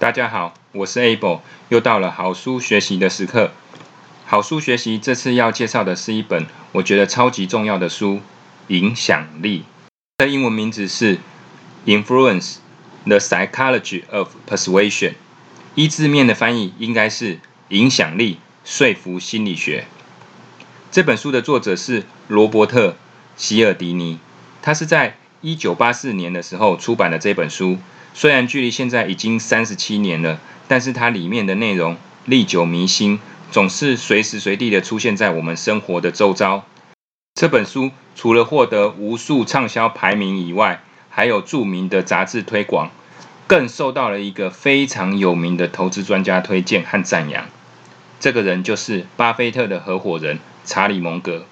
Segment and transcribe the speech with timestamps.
[0.00, 1.40] 大家好，我是 Able，
[1.70, 3.50] 又到了好书学习的时刻。
[4.26, 8.14] 好书学习这次要介绍的是一本我觉得超级重要的书
[8.68, 9.60] 《影响力》，
[10.18, 11.16] 它的英文名字是
[11.84, 12.58] 《Influence:
[13.06, 15.10] The Psychology of Persuasion》。
[15.74, 17.40] 一字面的翻译应该是
[17.70, 19.86] “影响力说服心理学”。
[20.92, 22.90] 这本书的作者是罗伯特·
[23.36, 24.20] 希尔迪尼，
[24.62, 27.78] 他是在一九八四年的时候出版的这本书。
[28.14, 36.64] 虽然距离现在已经三十七年了，但是它里面的内容历久弥新，总是随时随地的出现在我们生活的周遭。
[37.34, 42.90] 这本书除了获得无数畅销排名以外，还有著名的杂志推广，
[43.46, 47.46] 更受到了一个非常有名的投资专家推荐和赞扬。
[48.18, 51.44] 这个人就是巴菲特的合伙人查理蒙格。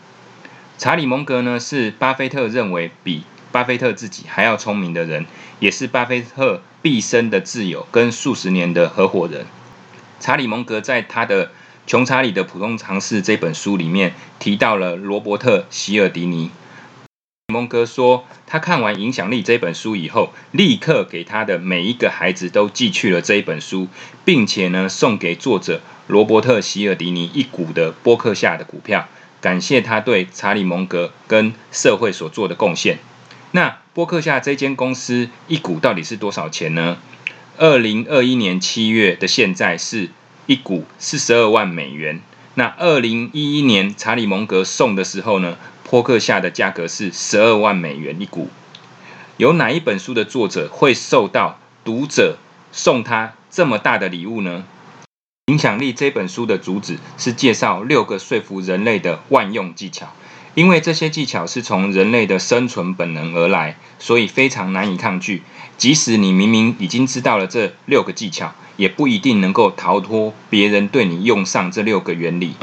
[0.78, 3.22] 查理蒙格呢，是巴菲特认为比
[3.56, 5.24] 巴菲特自己还要聪明的人，
[5.60, 9.46] 也是巴菲特毕生的挚友跟数十年的合伙人。
[10.20, 11.46] 查理蒙格在他的
[11.86, 16.50] 《穷查理的普通常识》这本书里面提到了罗伯特希尔迪尼。
[17.50, 23.88] 蒙格说，他看完《影响力》这本书以后，立刻给他的每一个孩子都寄去了这一本书，
[24.26, 29.08] 并且呢，送给作者罗伯特希尔迪尼一股的波克夏的股票，
[29.40, 32.98] 感谢他对查理蒙格跟社会所做的贡献。
[33.56, 36.98] 那波克夏这间公司一股到底是多少钱呢？
[37.56, 40.10] 二零二一年七月的现在是
[40.44, 42.20] 一股四十二万美元。
[42.52, 48.50] 那二零一一年查理蒙格送的时候呢，波克夏的价格是十二万美元一股。
[49.38, 52.36] 有哪一本书的作者会受到读者
[52.72, 54.66] 送他这么大的礼物呢？
[55.46, 60.12] 影响力这本书的主旨是介绍六个说服人类的万用技巧。
[60.56, 65.42] 因为这些技巧是从人类的生存本能而来，所以非常难以抗拒。
[65.76, 72.54] 即使你明明已经知道了这六个技巧，也不一定能够逃脱别人对你用上这六个原理。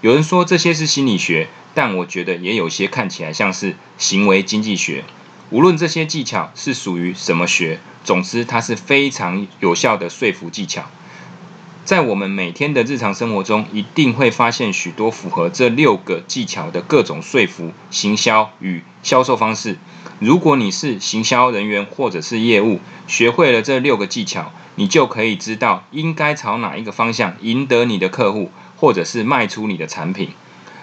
[0.00, 5.04] 有人说这些是心理学，但我觉得也有些看起来像是行为经济学。
[5.50, 10.90] 无论这些技巧是属于什么学，总之它是非常有效的说服技巧。
[11.84, 19.76] 在我们每天的日常生活中，一定会发现许多符合这六个技巧的各种说服、行销与销售方式。
[20.20, 22.78] 如果你是行销人员或者是业务，
[23.08, 30.30] 学会了这六个技巧，你就可以知道应该朝哪一个方向赢得你的客户，或者是卖出你的产品。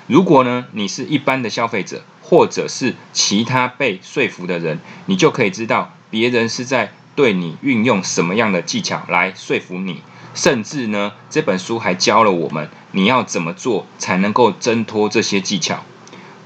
[0.08, 10.02] 如果呢，你是一般的消费者，或者是其他被说服的人，你就可以知道别人是在对你运用什么样的技巧来说服你。
[10.34, 15.84] 甚至呢，这本书还教了我们你要怎么做才能够挣脱这些技巧。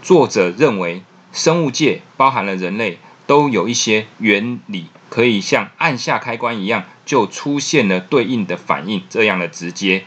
[0.01, 10.05] 作者认为，生物界包含了人类，都有一些原理可以像按下开关一样，就出现了对应的反应，这样的直接、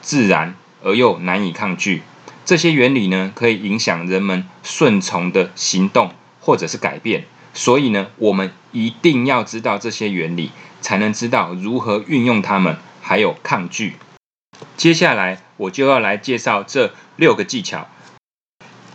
[0.00, 2.02] 自然而又难以抗拒。
[2.44, 7.24] 这些原理呢，可以影响人们顺从的行动或者是改变。
[7.54, 10.50] 所以呢，我们一定要知道这些原理，
[10.80, 12.76] 才能知道如何运用它们。
[13.02, 13.96] 还有抗拒。
[14.76, 17.88] 接下来我就要来介绍这六个技巧。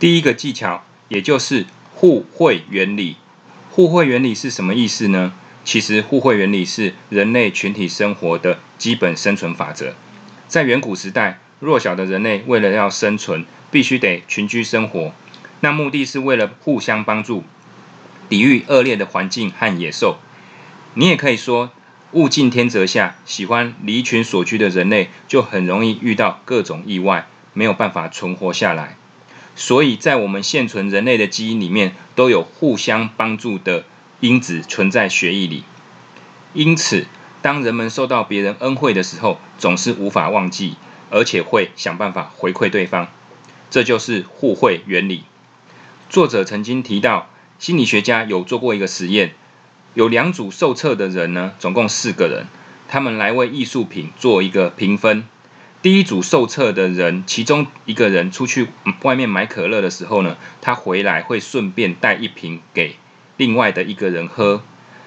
[0.00, 3.16] 第一个技巧，也就是互惠原理。
[3.70, 5.32] 互惠原理是什么意思呢？
[5.64, 9.94] 其实互惠原理是人类群体生活的基本生存法则。
[10.48, 15.12] 在远古时代，弱小的人类为了要生存，必须得群居生活。
[15.60, 17.44] 那目的是为了互相帮助，
[18.28, 20.18] 抵御恶劣的环境和野兽。
[20.94, 21.70] 你也可以说。
[22.12, 28.96] 物竞天择下，喜欢离群所居的人类就很容易遇到各种意外，没有办法存活下来。
[29.54, 33.84] 所以在我们现存人类的基因里面，都有互相帮助的
[34.20, 35.64] 因子存在血液里。
[36.54, 37.04] 因此，
[37.42, 40.76] 当人们受到别人恩惠的时候，总是无法忘记，
[41.10, 43.08] 而且会想办法回馈对方。
[43.68, 45.24] 这就是互惠原理。
[46.08, 49.34] 作者曾经提到，心理学家有做过一个实验。
[49.94, 52.46] 有两组受测的人呢，总共四个人，
[52.86, 55.24] 他们来为艺术品做一个评分。
[55.80, 58.68] 第一组受测的人，其中一个人出去
[59.02, 62.96] 外面买可乐的时候呢，他回来会顺便带一瓶给
[63.36, 64.62] 另外的一个人喝。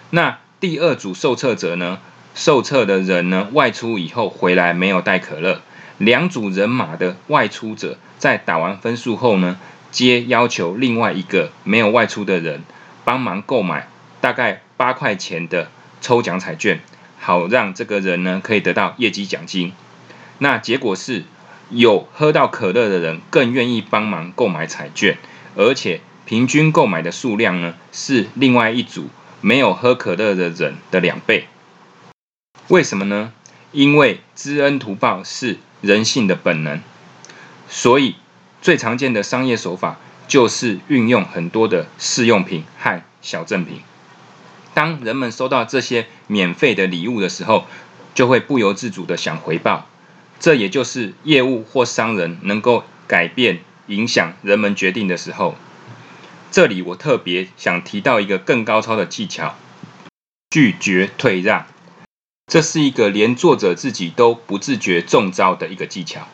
[0.09, 1.99] 那第二组受测者呢，
[2.35, 5.61] 受测的人呢，外出以后回来没有带可乐。
[5.97, 9.57] 两组人马的外出者在打完分数后呢，
[9.91, 12.63] 皆要求另外一个没有外出的人
[13.05, 13.87] 帮忙购买
[14.19, 14.63] 大概。
[14.81, 15.69] 八块钱的
[16.01, 16.79] 抽奖彩券，
[17.19, 19.73] 好让这个人呢可以得到业绩奖金。
[20.39, 21.23] 那结果是
[21.69, 25.19] 有喝到可乐的人更愿意帮忙购买彩券，
[25.55, 31.45] 而且平均购买的数量呢是另外一组没有喝可乐的人的两倍。
[32.69, 33.31] 为什么呢？
[33.71, 36.81] 因为知恩图报是人性的本能，
[37.69, 38.15] 所以
[38.63, 43.81] 最常见的商业手法就是运用很多的试用品和小赠品。
[44.73, 47.65] 当人们收到这些免费的礼物的时候，
[48.13, 49.87] 就会不由自主的想回报。
[50.39, 55.55] 这也就是业务或商人能够改变、影响人们决定的时候。
[56.49, 59.55] 这里我特别想提到一个更高超的技巧：
[60.49, 61.67] 拒绝退让。
[62.47, 66.27] 这是一个连作者自己都不自觉中招的一个技巧。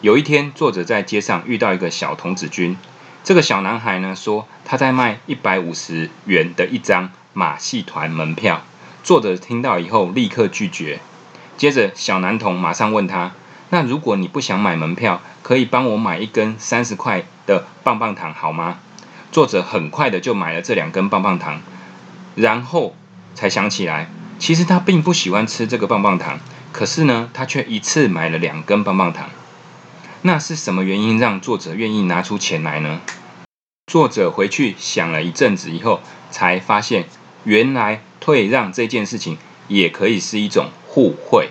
[0.00, 2.76] 有一天，作者在街上遇到一个小童子军。
[3.22, 8.62] 这个小男孩呢说他在卖一百五十元的一张马戏团门票。
[9.02, 11.00] 作者听到以后立刻拒绝。
[11.56, 13.32] 接着，小男童马上问他
[13.70, 18.78] ：“那如果你不想买门票，可以帮我买一根三十块的棒棒糖好吗？”
[19.32, 21.60] 作者很快的就买了这两根棒棒糖，
[22.34, 22.94] 然后
[23.34, 26.38] 才想起来，其实他并不喜欢吃这个棒棒糖，
[26.72, 29.28] 可是呢，他却一次买了两根棒棒糖。
[30.22, 33.00] 那是什么原因让作者愿意拿出钱来呢？
[33.90, 36.00] 作者回去想了一阵子以后，
[36.30, 37.06] 才发现
[37.44, 39.38] 原来退让这件事情
[39.68, 41.48] 也可以是一种互惠。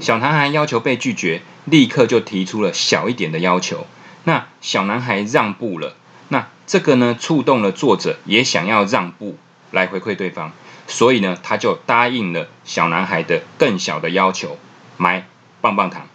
[0.00, 3.86] 小男孩要求被拒绝，立刻就提出了小一点的要求。
[4.24, 5.96] 那小男孩让步了，
[6.28, 9.38] 那这个呢触动了作者，也想要让步
[9.70, 10.52] 来回馈对方，
[10.86, 14.58] 所以呢他就答应了小男孩的更小的要求，
[14.98, 15.26] 买
[15.62, 16.06] 棒棒糖。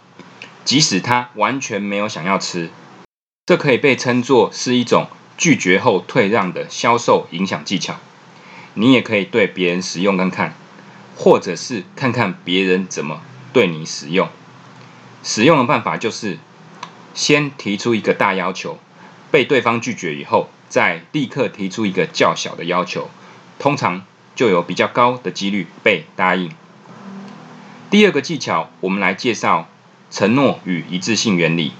[0.64, 2.70] 即使他完全没有想要吃，
[3.46, 7.96] 这可以被称作是一种拒绝后退让的销售影响技巧。
[8.74, 10.54] 你也可以对别人使用看看，
[11.16, 13.22] 或者是看看别人怎么
[13.52, 14.28] 对你使用。
[15.24, 16.38] 使用的办法就是，
[17.14, 18.78] 先提出一个大要求，
[19.30, 23.10] 被对方拒绝以后，再立刻提出一个较小的要求，
[23.58, 24.04] 通常
[24.36, 26.52] 就有比较高的几率被答应。
[27.90, 29.66] 第二个技巧，我们来介绍。
[30.10, 31.72] 承诺与一致性原理，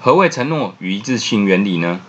[0.00, 2.00] 何谓承诺与一致性原理呢？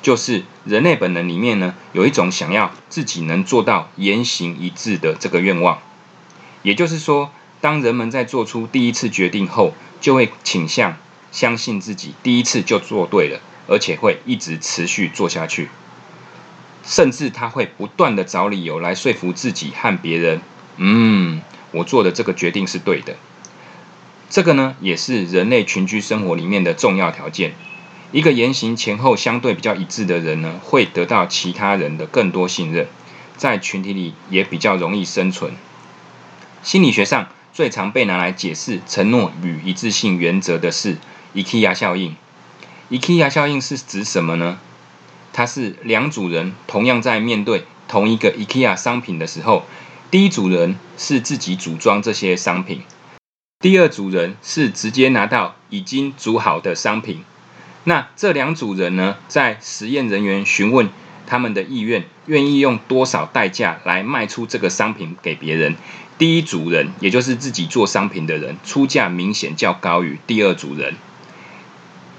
[0.00, 5.80] 就是人类本能里面呢，有一种想要自己能做到言行一致的这个愿望。
[6.62, 7.30] 也就是说，
[7.60, 10.96] 当人们在做出第一次决定后，就会倾向
[11.30, 15.68] 相信自己第一次就做对了，而且会一直持续做下去，
[16.84, 20.40] 甚至他会不断的找理由来说服自己和别人，
[20.76, 21.42] 嗯，
[21.72, 23.16] 我做的这个决定是对的。
[24.30, 27.54] 这个呢，也是人类群居生活里面的重要条件。
[28.12, 32.86] 一个言行前后相对比较一致的人呢，会得到其他人的更多信任，
[33.36, 35.52] 在群体里也比较容易生存。
[36.62, 40.96] 心理学上最常被拿来解释承诺与一致性原则的是
[41.34, 42.14] IKEA 效应。
[42.90, 44.58] IKEA 效应是指什么呢？
[45.32, 49.64] 它是两组人同样在面对同一个 IKEA 商品的时候，
[50.10, 52.82] 第一组人是自己组装这些商品。
[53.60, 57.24] 第二组人是直接拿到已经煮好的商品，
[57.82, 60.88] 那这两组人呢，在实验人员询问
[61.26, 65.74] 他们的意愿，愿意用多少代价来卖出这个商品给别人？
[66.18, 70.94] 第一组人，也就是自己做商品的人，出价明显较高于第二组人，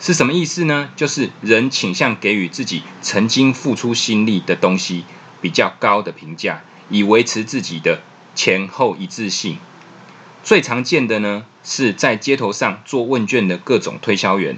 [0.01, 0.89] 是什么意思呢？
[0.97, 5.05] 就是人倾向给予自己曾经付出心力的东西
[5.39, 8.01] 比较高的评价，以维持自己的
[8.35, 9.57] 前后一致性。
[10.43, 14.57] 最常见的呢，是在街头上做问卷的各种推销员。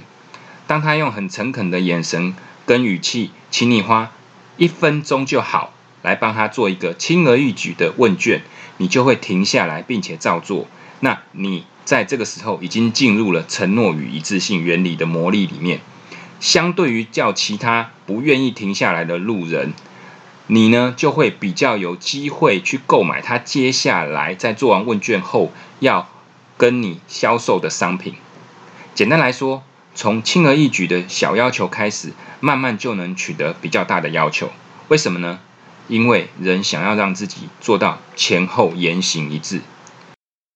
[0.66, 4.12] 当他用很诚恳的眼神跟语气，请你花
[4.56, 8.42] 一分钟就好，来帮他做一个轻而易举的问卷，
[8.78, 10.66] 你就会停下来并且照做。
[11.00, 15.80] 那你在这个时候已经进入了承诺与一致性原理的魔力里面。
[16.38, 19.74] 相对于叫其他不愿意停下来的路人。
[20.48, 26.08] 你呢就会比较有机会去购买他接下来在做完问卷后要
[26.58, 28.16] 跟你销售的商品。
[28.94, 29.62] 简单来说，
[29.94, 34.50] 从轻而易举的小要求开始，慢慢就能取得比较大的要求。
[34.88, 35.38] 为什么呢？
[35.88, 39.62] 因为人想要让自己做到前后言行一致。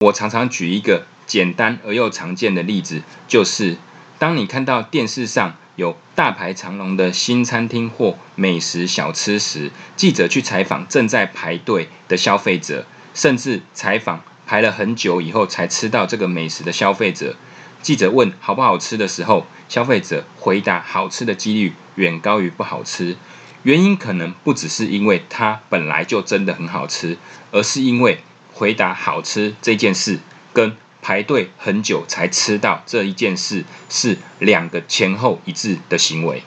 [0.00, 3.76] 我常常举一个简单而又常见的例子，就是
[4.18, 5.56] 当你看到电视上。
[5.76, 17.36] 有大排长龙的新餐厅或美食小吃时，记者去采访正在排队的消费者，甚至采访排了很久以后才吃到这个美食的消费者。
[17.82, 23.16] 记者问好不好吃的时候，消费者回答好吃的几率远高于不好吃。
[23.62, 27.18] 原因可能不只是因为它本来就真的很好吃，
[27.52, 28.20] 而是因为
[28.54, 30.18] 回答好吃这件事
[30.52, 30.74] 跟。
[31.02, 36.42] 排队很久才吃到这一件事，是两个前后一致的行为。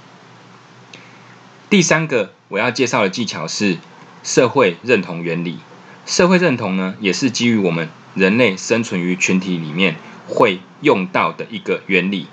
[1.69, 3.77] 第三个我要介绍的技巧是
[4.23, 5.59] 社会认同原理。
[6.05, 9.95] 社会认同呢，也是基于我们人类生存于群体里面
[10.27, 12.27] 会用到的一个原理。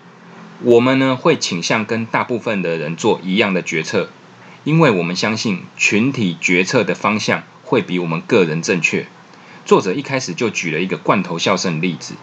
[0.63, 4.09] 我们呢会倾向跟大部分的人做一样的决策，
[4.65, 9.07] 因为我们相信群体决策的方向会比我们个人正确。
[9.67, 12.15] 作者一开始就举了一个罐头笑声的例子，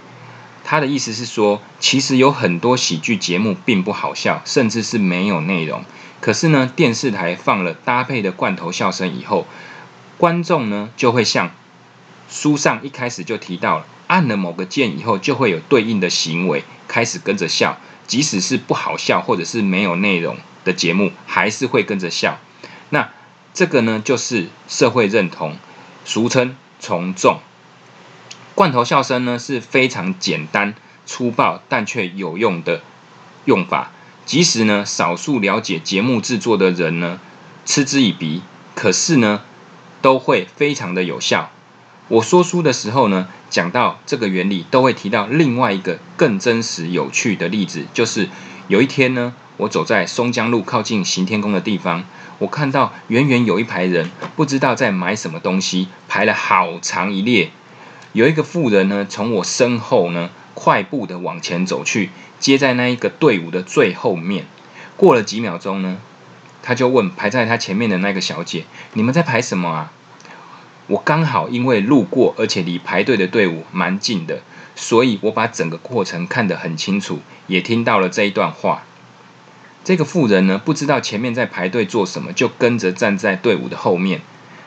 [0.63, 5.83] 他的意思是说，其实有很多喜剧节目并不好笑，甚至是没有内容。
[6.21, 9.45] 可是呢，电视台放了搭配的罐头笑声以后，
[10.17, 11.51] 观众呢就会像
[12.29, 22.39] 书上一开始就提到了，按了某个键以后，就会有对应的行为开始跟着笑，即使是不好笑或者是没有内容的节目，还是会跟着笑。
[22.89, 23.09] 那
[23.53, 25.57] 这个呢，就是社会认同，
[26.05, 26.55] 俗称。
[26.83, 27.39] 从众，
[28.55, 30.75] 罐头笑声呢是非常简单
[31.05, 32.81] 粗暴但却有用的
[33.45, 33.91] 用法。
[34.25, 37.21] 即使呢少数了解节目制作的人呢
[37.65, 38.41] 嗤之以鼻，
[38.75, 39.43] 可是呢
[40.01, 41.51] 都会非常的有效。
[42.09, 48.27] 我说书的时候呢讲到这个原理，都会提到另外一个更真实有趣的例子，就是
[48.67, 52.03] 有一天呢我走在松江路靠近行天宫的地方。
[52.43, 57.51] 我看到远远有一排人，不知道在买什么东西，排了好长一列。
[58.11, 62.09] 有一个妇人呢，从我身后呢，快步的往前走去，
[62.41, 64.45] 接在那一个队伍的最后面。
[64.97, 65.99] 过了几秒钟呢，
[66.61, 69.93] 他就问排在他前面的那个小姐：“你们在排什么啊？”
[70.87, 74.41] 我刚好因为路过，而且离排队的队伍蛮近的，
[74.75, 78.83] 所以我把整个过程看得很清楚，也听到了这一段话。
[79.83, 84.21] 这个妇人呢，不知道前面在排队做什么，就跟着站在队伍的后面。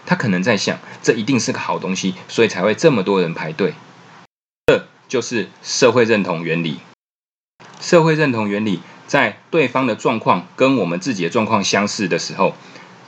[0.05, 3.75] 他可能在想，这一定是个好东西，所以才会这么多人排队。
[4.67, 6.81] 这就是社会认同原理。
[7.81, 12.55] 社会认同原理在对方的状况跟我们自己的状况相似的时候，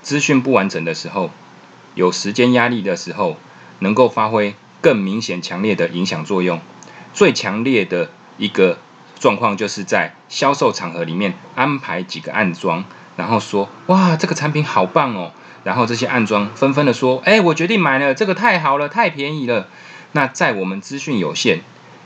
[0.03, 1.31] 资讯不完整的时候，
[1.95, 3.37] 有时间压力的时候，
[3.81, 6.61] 能够发挥更明显、强烈的影响作用。
[7.13, 8.79] 最强烈的一个。
[9.19, 12.85] 状况就是在销售场合里面安排几个暗装，
[13.17, 15.33] 然后说哇这个产品好棒哦，
[15.65, 19.69] 然后这些暗装纷纷的说，哎我决定买了，这个太好了，太便宜了。
[20.13, 21.61] 那在我们资讯有限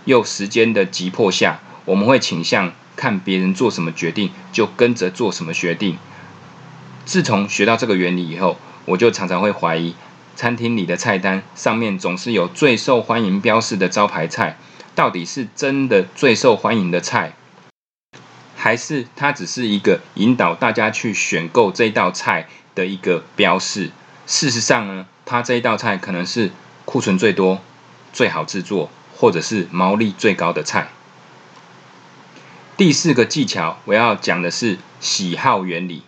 [0.06, 5.98] 又时间的急迫下，我们会倾向看别人做什么决定就跟着做什么决定。
[7.04, 9.94] 自从学到这个原理以后，我就常常会怀疑
[10.34, 14.56] 餐厅里的菜单上面总是有最受欢迎标示的招牌菜。
[14.94, 17.34] 到底是真的最受欢迎的菜，
[18.56, 23.90] 还是它只是一个引导大家去选购这道菜的一个标示？
[24.26, 26.50] 事实上呢，它这一道菜可能是
[26.84, 27.60] 库存最多、
[28.12, 30.88] 最好制作，或者是毛利最高的菜。
[32.76, 36.02] 第四个技巧我要讲的是喜好原理。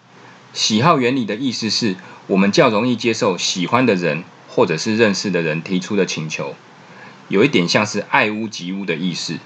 [0.53, 6.55] 喜好原理的意思是我们较容易接受喜欢的人或者是认识的人提出的请求。
[7.29, 9.39] 有一点像是爱屋及乌的意思。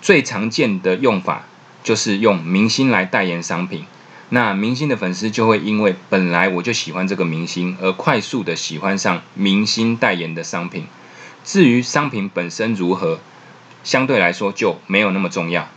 [0.00, 1.44] 最常见的用法
[1.84, 3.84] 就是用明星来代言商品，
[4.30, 10.86] 那明星的粉丝就会因为本来我就喜欢这个明星，而快速的喜欢上明星代言的商品。
[11.44, 13.20] 至于商品本身如何，
[13.84, 15.68] 相对来说就没有那么重要。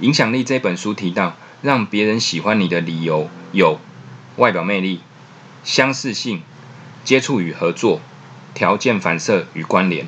[0.00, 3.78] 影响力这本书提到，让别人喜欢你的理由有
[4.36, 5.00] 外表魅力、
[5.62, 6.42] 相似性、
[7.04, 8.00] 接触与合作、
[8.54, 10.06] 条件反射与关联。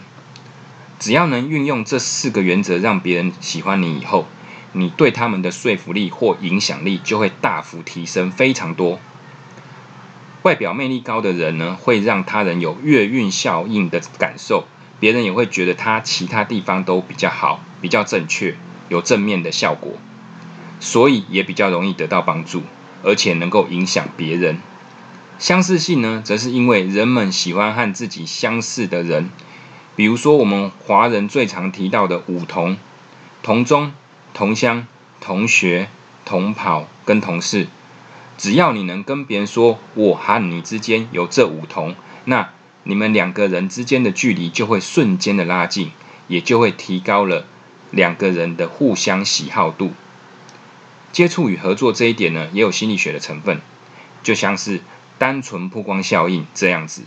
[1.04, 4.26] 只要能运用这四个原则，让别人喜欢你以后，
[4.72, 8.98] 你对他们的说服力或影响力就会大幅提升，非常多。
[10.40, 14.64] 外表魅力高的人呢，会让他人有月运效应的感受，
[14.98, 18.56] 别人也会觉得他其他地方都比较好，比较正确，
[18.88, 19.92] 有正面的效果，
[20.80, 22.62] 所以也比较容易得到帮助，
[23.02, 24.56] 而且能够影响别人。
[25.38, 29.28] 相似性呢，则是因为人们喜欢和自己相似的人。
[29.96, 32.76] 比如说，我们华人最常提到的五同：
[33.42, 33.92] 同宗、
[34.32, 34.86] 同乡、
[35.20, 35.88] 同学、
[36.24, 37.68] 同跑跟同事。
[38.36, 42.50] 只要你能跟别人说我和你之间有这五同，那
[42.82, 45.92] 你们两个人之间的距离就会瞬间的拉近，
[46.26, 47.46] 也就会提高了
[47.92, 49.92] 两个人的互相喜好度。
[51.12, 53.60] 接触与合作这一点呢，也有心理学的成分，
[54.24, 54.80] 就像是
[55.16, 57.02] 单纯曝光效应这样子。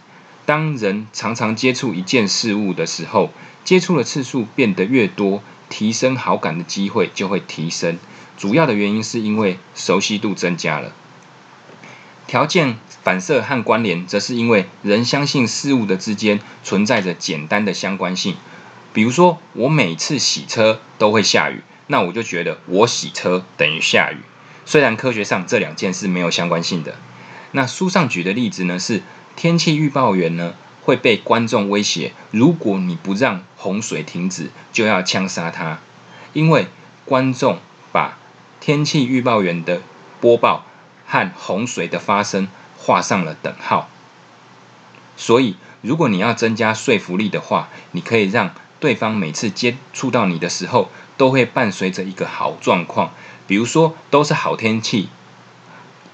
[0.47, 3.31] 当人常常接触一件事物的时候，
[3.65, 7.99] 接触的次数变得越多，提升好感的机会就会提升。
[8.37, 10.93] 主要的原因是因为熟悉度增加了。
[12.27, 18.37] 条件反射和关联，则是因为人相信事物的之间存在着简单的相关性。
[18.93, 24.19] 比如说，我每次洗车都会下雨，那我就觉得我洗车等于下雨。
[24.63, 26.95] 虽然科学上这两件是没有相关性的。
[27.51, 29.03] 那书上举的例子呢是。
[29.37, 35.77] 天气预报员呢会被观众威胁，如果你不让洪水停止，就要枪杀他。
[36.33, 36.65] 因为
[37.05, 37.59] 观众
[37.91, 38.17] 把
[38.59, 39.83] 天气预报员的
[40.19, 40.65] 播报
[41.05, 42.47] 和洪水的发生
[42.79, 43.87] 画上了等号。
[45.15, 53.13] 所以，如果你要增加说服力的话，你可以让对方每次接触到你的时候，都会伴随着一个好状况，
[53.45, 55.09] 比如说都是好天气，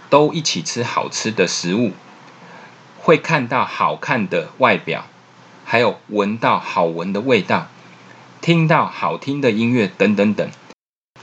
[0.09, 1.93] 都一起吃好吃的食物。
[3.03, 5.07] 会看到好看的外表，
[5.65, 7.67] 还有闻到好闻的味道，
[8.39, 10.49] 听到好听的音乐等等等，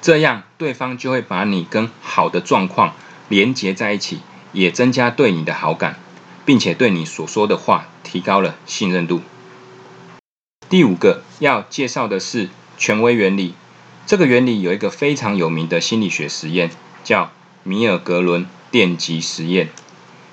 [0.03, 2.95] 这样对方就会把你跟好的状况
[3.31, 4.21] 连接在一起，
[4.53, 5.99] 也增加对你的好感，
[6.45, 9.23] 并且对你所说的话提高了信任度。
[10.69, 13.55] 第五个要介绍的是权威原理，
[14.05, 16.71] 这个原理有一个非常有名的心理学实验，
[17.03, 17.31] 叫
[17.63, 19.71] 米尔格伦电极实验。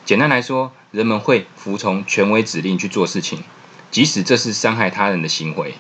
[0.04, 3.44] 简单来说，人们会服从权威指令去做事情，
[3.92, 5.76] 即使这是伤害他人的行为。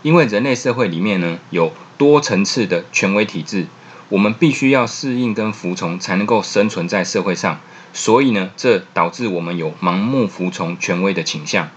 [0.00, 3.66] 因为人类社会里面呢有多层次的权威体制，
[4.08, 7.60] 我们必须要适应跟服从才能够生存在社会上。
[7.92, 11.68] 所以呢，这导致我们有盲目服从权威的倾向。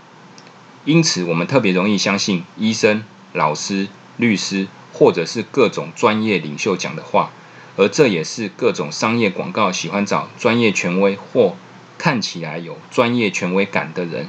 [0.85, 3.03] 因此，我们特别容易相信医生、
[3.33, 7.31] 老师、律师或者是各种专业领袖讲的话，
[7.75, 11.57] 而这也是各种商业广告喜欢找专业权威或。
[12.03, 14.27] 看起来有专业权威感的人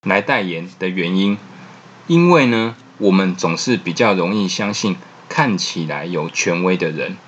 [0.00, 1.36] 来代言的原因，
[2.06, 4.96] 因为呢，我们总是比较容易相信
[5.28, 7.18] 看起来有权威的人。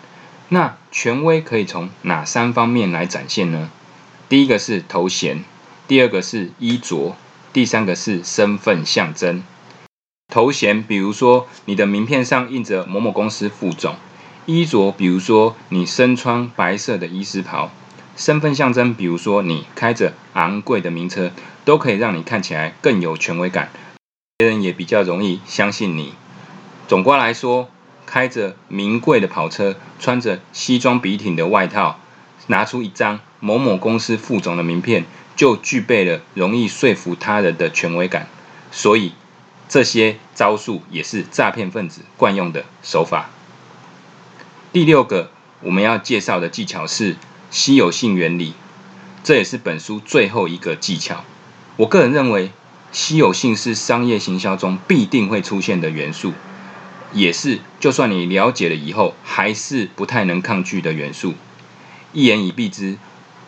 [0.48, 3.70] 那权威可以从哪三方面来展现呢？
[4.30, 5.44] 第一个是头衔，
[5.86, 7.14] 第二个是衣着，
[7.52, 9.42] 第三个是身份象征。
[10.32, 13.96] 头衔，比如说你的名片上印着某某公司副总；
[14.46, 17.70] 衣着，比如说你身穿白色的医师袍。
[18.14, 21.30] 身份象征，比如说你开着昂贵的名车，
[21.64, 23.70] 都可以让你看起来更有权威感，
[24.36, 26.12] 别人也比较容易相信你。
[26.86, 27.70] 总括来说，
[28.04, 31.98] 开着名贵的跑车，穿着西装笔挺的外套，
[32.48, 38.28] 拿出一张某某公司副总的名片，就具备了容易说服他人的权威感。
[38.70, 39.12] 所以，
[39.70, 43.30] 这些招数也是诈骗分子惯用的手法。
[44.70, 45.30] 第六个
[45.62, 47.16] 我们要介绍的技巧是。
[47.52, 48.54] 稀有性原理，
[49.22, 51.22] 这也是本书最后一个技巧。
[51.76, 52.50] 我个人认为，
[52.92, 56.32] 稀有性是商业行销中必定会出现的元素，
[57.12, 61.34] 也是就算你了解了以后，还是不太能抗拒的元素。
[62.14, 62.96] 一言以蔽之，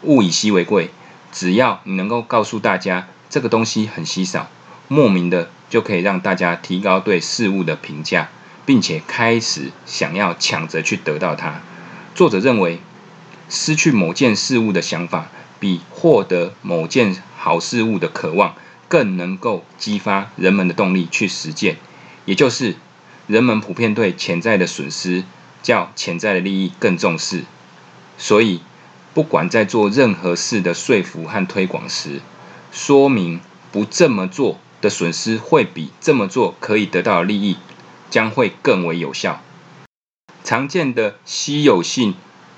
[0.03, 0.91] 物以稀为贵。
[1.33, 4.51] 只要你能够告诉大家这个东西很稀少，
[4.87, 8.29] 莫名的就可以让大家提高对事物的评价，
[8.67, 11.63] 并且开始想要抢着去得到它。
[12.15, 12.81] 作者认为。
[13.49, 15.29] 失去某件事物的想法，
[15.61, 18.55] 比获得某件好事物的渴望
[18.89, 21.77] 更能够激发人们的动力去实践。
[22.25, 22.77] 也就是，
[23.27, 25.25] 人们普遍对潜在的损失
[25.63, 27.45] 较潜在的利益更重视。
[28.17, 28.61] 所以，
[29.13, 32.21] 不管在做任何事的说服和推广时，
[32.73, 37.57] 说明不这么做的损失会比这么做可以得到的利益
[38.11, 39.43] 将会更为有效。
[40.43, 42.15] 常见的稀有性。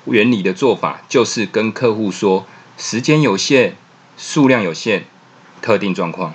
[0.06, 2.46] 原理的做法就是跟客户说，
[2.78, 3.72] 时间有限，
[4.16, 5.02] 数量有限，
[5.60, 6.32] 特定状况。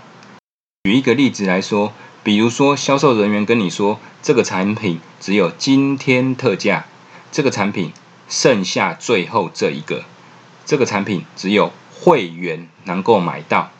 [0.84, 6.86] 举一个例子来说，比如说销售人员跟你说，这个产品只有今天特价，
[7.32, 7.94] 这个产品
[8.28, 10.04] 剩下最后这一个，
[10.66, 13.72] 这个产品只有会员能够买到，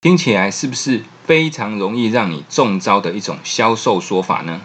[0.00, 4.60] 听起来是不是非常容易让你中招的一种销售说法呢？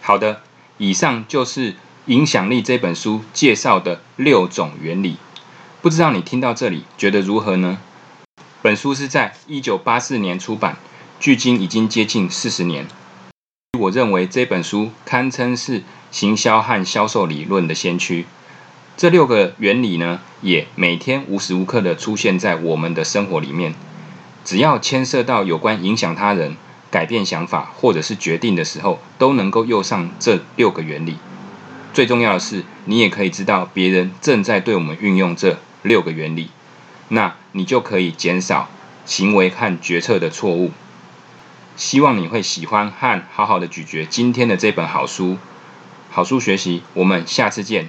[0.00, 0.40] 好的，
[0.78, 1.74] 以上就是。
[2.06, 5.18] 影响力这本书介绍的六种原理，
[5.80, 7.78] 不知道你听到这里觉得如何呢？
[8.60, 10.76] 本书是在一九八四年出版，
[11.20, 12.88] 距今已经接近四十年。
[13.78, 18.26] 我认为这本书堪称是行销和销售理论的先驱。
[18.96, 23.74] 这六个原理呢，也每天无时无刻的出现在我们的生活里面。
[24.44, 26.56] 只要牵涉到有关影响他人、
[26.90, 31.16] 改变想法或者是决定的时候，都能够用上这六个原理。
[31.92, 36.48] 最重要的是，你也可以知道别人正在对我们运用这六个原理，
[37.08, 38.70] 那你就可以减少
[39.04, 40.70] 行为和决策的错误。
[41.76, 45.36] 希望你会喜欢和好好的咀嚼今天的这本好书。
[46.10, 47.88] 好书学习，我们下次见。